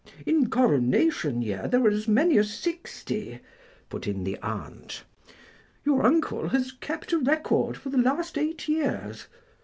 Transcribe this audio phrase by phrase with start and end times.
[0.25, 3.39] "In Coronation year there were as many as sixty,"
[3.87, 5.03] put in the aunt,
[5.85, 9.27] "your uncle has kept a record for the last eight years."